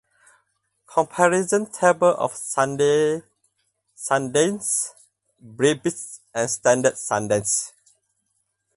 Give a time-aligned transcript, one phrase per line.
[0.91, 3.21] Comparison table of Sundanese
[5.39, 7.71] Brebes and Standard Sundanese